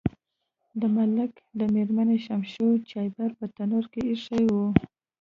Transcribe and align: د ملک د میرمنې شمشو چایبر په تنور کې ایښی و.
د 0.79 0.81
ملک 0.95 1.31
د 1.59 1.61
میرمنې 1.73 2.17
شمشو 2.25 2.67
چایبر 2.89 3.29
په 3.39 3.45
تنور 3.55 3.85
کې 3.93 4.01
ایښی 4.09 4.43
و. 4.53 4.55